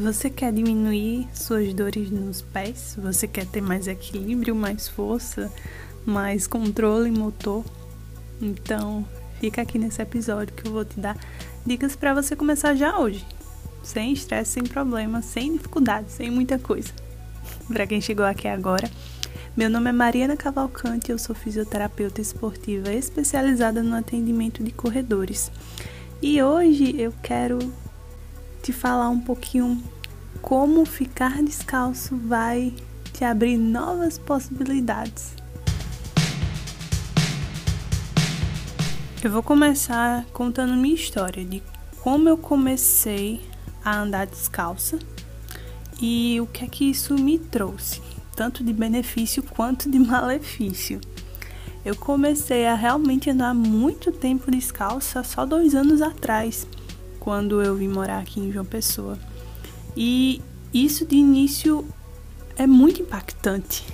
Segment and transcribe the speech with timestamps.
[0.00, 2.96] Você quer diminuir suas dores nos pés?
[3.02, 5.52] Você quer ter mais equilíbrio, mais força,
[6.06, 7.62] mais controle motor?
[8.40, 9.06] Então,
[9.38, 11.18] fica aqui nesse episódio que eu vou te dar
[11.66, 13.26] dicas para você começar já hoje,
[13.82, 16.90] sem estresse, sem problema, sem dificuldade, sem muita coisa.
[17.68, 18.90] Para quem chegou aqui agora,
[19.54, 25.52] meu nome é Mariana Cavalcante, eu sou fisioterapeuta esportiva especializada no atendimento de corredores.
[26.22, 27.58] E hoje eu quero
[28.62, 29.82] te falar um pouquinho
[30.42, 32.74] como ficar descalço vai
[33.12, 35.34] te abrir novas possibilidades.
[39.22, 41.62] Eu vou começar contando minha história de
[42.02, 43.40] como eu comecei
[43.84, 44.98] a andar descalça
[46.00, 48.00] e o que é que isso me trouxe,
[48.34, 51.00] tanto de benefício quanto de malefício.
[51.84, 56.66] Eu comecei a realmente andar muito tempo descalça só dois anos atrás
[57.20, 59.18] quando eu vim morar aqui em João Pessoa.
[59.96, 61.86] E isso de início
[62.56, 63.86] é muito impactante.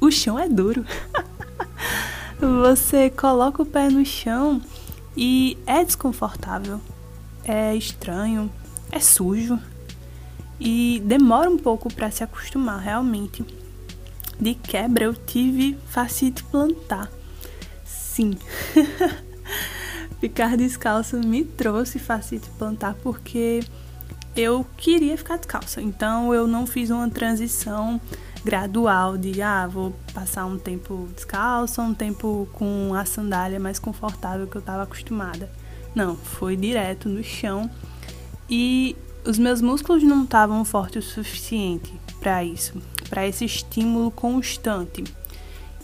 [0.00, 0.84] O chão é duro.
[2.40, 4.62] Você coloca o pé no chão
[5.16, 6.80] e é desconfortável,
[7.44, 8.50] é estranho,
[8.92, 9.58] é sujo
[10.60, 13.44] e demora um pouco para se acostumar realmente.
[14.40, 17.10] De quebra eu tive facite plantar.
[17.84, 18.38] Sim.
[20.20, 23.60] ficar descalço me trouxe facite plantar porque
[24.36, 25.80] eu queria ficar descalça.
[25.80, 28.00] Então eu não fiz uma transição
[28.44, 34.46] gradual de ah, vou passar um tempo descalça, um tempo com a sandália mais confortável
[34.46, 35.50] que eu estava acostumada.
[35.94, 37.70] Não, foi direto no chão
[38.48, 45.04] e os meus músculos não estavam fortes o suficiente para isso, para esse estímulo constante.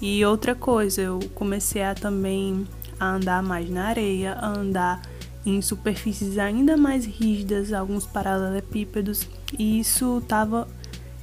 [0.00, 2.66] E outra coisa, eu comecei a também
[2.98, 5.02] a andar mais na areia, a andar
[5.44, 9.28] em superfícies ainda mais rígidas, alguns paralelepípedos,
[9.58, 10.66] e isso estava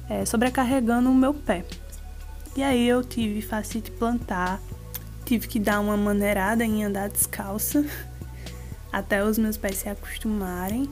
[0.08, 1.64] é, sobrecarregando o meu pé.
[2.56, 4.60] E aí eu tive facite plantar,
[5.24, 7.84] tive que dar uma maneirada em andar descalça
[8.92, 10.88] até os meus pés se acostumarem.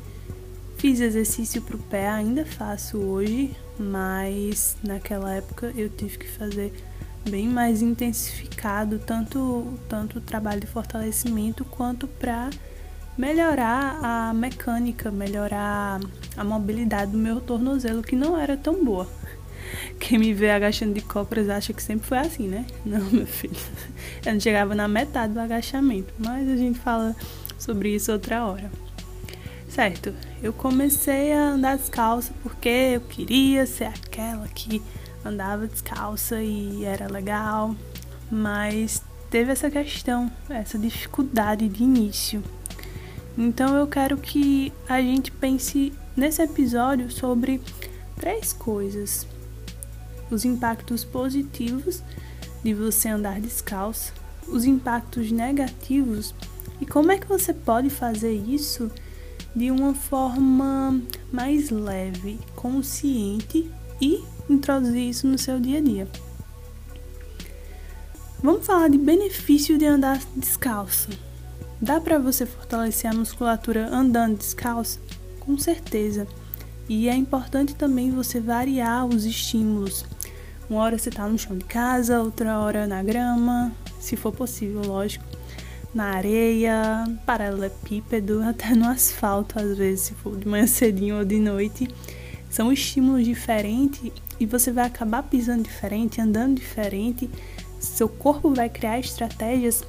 [0.76, 6.72] Fiz exercício para o pé, ainda faço hoje, mas naquela época eu tive que fazer
[7.28, 12.50] bem mais intensificado, tanto, tanto o trabalho de fortalecimento quanto para
[13.16, 16.00] melhorar a mecânica, melhorar
[16.36, 19.08] a mobilidade do meu tornozelo, que não era tão boa.
[20.00, 22.66] Quem me vê agachando de cócoras acha que sempre foi assim, né?
[22.84, 23.56] Não, meu filho.
[24.24, 27.14] Eu não chegava na metade do agachamento, mas a gente fala
[27.58, 28.70] sobre isso outra hora.
[29.68, 34.82] Certo, eu comecei a andar descalça porque eu queria ser aquela que
[35.24, 37.74] andava descalça e era legal,
[38.30, 42.42] mas teve essa questão, essa dificuldade de início.
[43.36, 47.60] Então eu quero que a gente pense nesse episódio sobre
[48.16, 49.26] três coisas:
[50.30, 52.02] os impactos positivos
[52.62, 54.12] de você andar descalço,
[54.46, 56.34] os impactos negativos
[56.80, 58.90] e como é que você pode fazer isso
[59.54, 61.00] de uma forma
[61.32, 63.70] mais leve, consciente
[64.00, 66.08] e introduzir isso no seu dia a dia.
[68.42, 71.10] Vamos falar de benefício de andar descalço.
[71.80, 74.98] Dá para você fortalecer a musculatura andando descalço?
[75.38, 76.26] Com certeza.
[76.88, 80.04] E é importante também você variar os estímulos.
[80.68, 84.82] Uma hora você está no chão de casa, outra hora na grama, se for possível,
[84.86, 85.24] lógico,
[85.94, 91.38] na areia, paralelepípedo, até no asfalto, às vezes, se for de manhã cedinho ou de
[91.38, 91.88] noite.
[92.48, 97.30] São estímulos diferentes e você vai acabar pisando diferente, andando diferente.
[97.78, 99.84] Seu corpo vai criar estratégias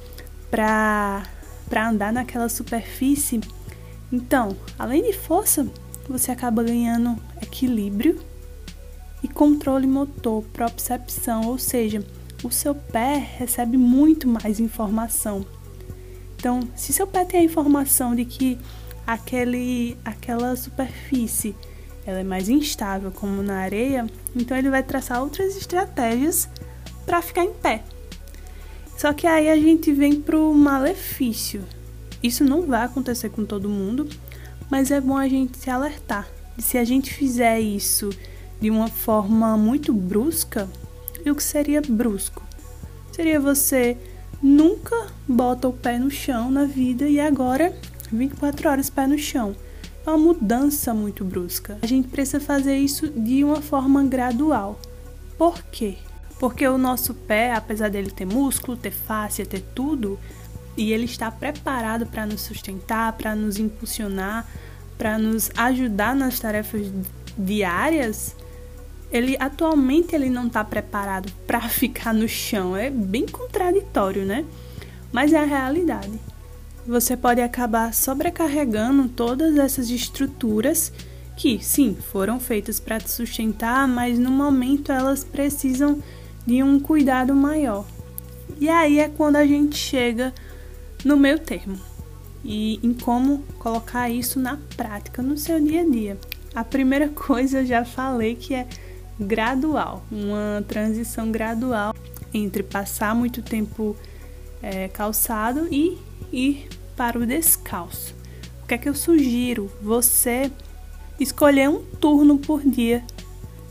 [0.50, 1.24] para
[1.68, 3.40] para andar naquela superfície.
[4.12, 5.66] Então, além de força,
[6.06, 8.20] você acaba ganhando equilíbrio
[9.22, 12.04] e controle motor, propriocepção, ou seja,
[12.44, 15.46] o seu pé recebe muito mais informação.
[16.36, 18.58] Então, se seu pé tem a informação de que
[19.06, 21.54] aquele, aquela superfície
[22.04, 26.48] ela é mais instável, como na areia, então ele vai traçar outras estratégias
[27.06, 27.82] para ficar em pé.
[28.96, 31.62] Só que aí a gente vem pro malefício.
[32.22, 34.08] Isso não vai acontecer com todo mundo,
[34.70, 36.28] mas é bom a gente se alertar.
[36.56, 38.10] E se a gente fizer isso
[38.60, 40.68] de uma forma muito brusca,
[41.24, 42.42] e o que seria brusco?
[43.12, 43.96] Seria você
[44.42, 47.72] nunca bota o pé no chão na vida e agora
[48.10, 49.54] 24 horas pé no chão
[50.06, 51.78] uma mudança muito brusca.
[51.82, 54.80] A gente precisa fazer isso de uma forma gradual.
[55.38, 55.96] Por quê?
[56.38, 60.18] Porque o nosso pé, apesar dele ter músculo, ter face, ter tudo,
[60.76, 64.46] e ele está preparado para nos sustentar, para nos impulsionar,
[64.98, 66.90] para nos ajudar nas tarefas
[67.36, 68.34] diárias,
[69.10, 72.76] ele atualmente ele não está preparado para ficar no chão.
[72.76, 74.44] É bem contraditório, né?
[75.12, 76.18] Mas é a realidade.
[76.86, 80.92] Você pode acabar sobrecarregando todas essas estruturas
[81.36, 86.02] que, sim, foram feitas para te sustentar, mas no momento elas precisam
[86.44, 87.86] de um cuidado maior.
[88.58, 90.32] E aí é quando a gente chega
[91.04, 91.78] no meu termo
[92.44, 96.18] e em como colocar isso na prática no seu dia a dia.
[96.54, 98.66] A primeira coisa eu já falei que é
[99.18, 101.94] gradual, uma transição gradual
[102.34, 103.96] entre passar muito tempo
[104.60, 105.98] é, calçado e
[106.32, 108.14] ir para o descalço.
[108.62, 109.70] O que é que eu sugiro?
[109.82, 110.50] Você
[111.20, 113.04] escolher um turno por dia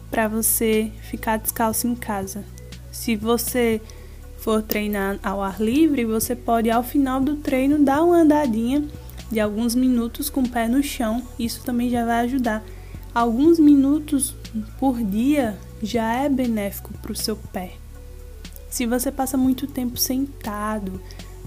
[0.09, 2.43] para você ficar descalço em casa.
[2.91, 3.81] Se você
[4.37, 8.87] for treinar ao ar livre, você pode ao final do treino dar uma andadinha
[9.31, 11.23] de alguns minutos com o pé no chão.
[11.39, 12.63] Isso também já vai ajudar.
[13.13, 14.35] Alguns minutos
[14.79, 17.73] por dia já é benéfico para o seu pé.
[18.69, 21.01] Se você passa muito tempo sentado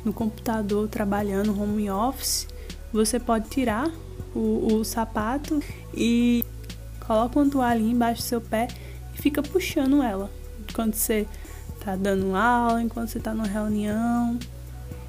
[0.05, 2.47] no computador trabalhando home office,
[2.93, 3.91] você pode tirar
[4.35, 5.61] o, o sapato
[5.93, 6.45] e
[7.07, 8.69] coloca uma toalha embaixo do seu pé
[9.15, 10.31] e fica puxando ela
[10.75, 11.27] quando você
[11.85, 14.39] tá dando aula, enquanto você tá numa reunião.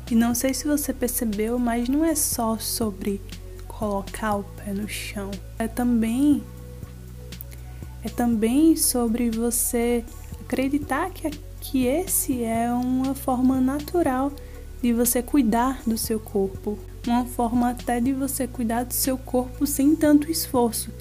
[0.09, 3.19] E não sei se você percebeu, mas não é só sobre
[3.67, 5.31] colocar o pé no chão.
[5.57, 6.43] É também
[8.03, 10.05] é também sobre você
[10.39, 11.27] acreditar que,
[11.59, 14.31] que esse é uma forma natural
[14.81, 16.77] de você cuidar do seu corpo,
[17.07, 20.91] uma forma até de você cuidar do seu corpo sem tanto esforço,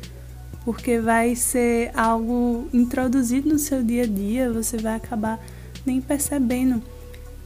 [0.65, 5.39] porque vai ser algo introduzido no seu dia a dia, você vai acabar
[5.85, 6.83] nem percebendo,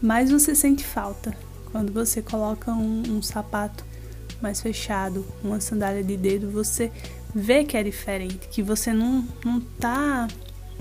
[0.00, 1.36] mas você sente falta
[1.72, 3.84] quando você coloca um, um sapato
[4.40, 6.92] mais fechado, uma sandália de dedo, você
[7.34, 10.28] vê que é diferente, que você não, não tá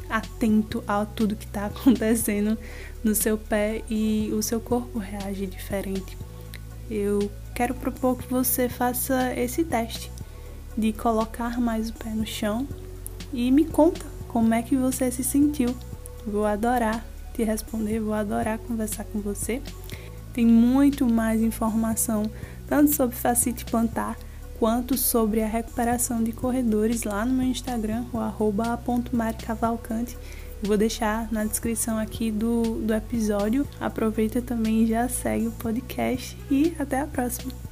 [0.10, 2.58] atento a tudo que está acontecendo
[3.04, 6.18] no seu pé e o seu corpo reage diferente.
[6.90, 10.12] Eu quero propor que você faça esse teste
[10.78, 12.68] de colocar mais o pé no chão
[13.34, 15.76] e me conta como é que você se sentiu.
[16.26, 17.04] Vou adorar
[17.38, 19.62] te responder, vou adorar conversar com você.
[20.34, 22.30] Tem muito mais informação
[22.68, 24.18] tanto sobre facite plantar
[24.60, 28.80] quanto sobre a recuperação de corredores lá no meu Instagram, o arroba.
[30.62, 33.68] Vou deixar na descrição aqui do, do episódio.
[33.80, 37.67] Aproveita também e já segue o podcast e até a próxima.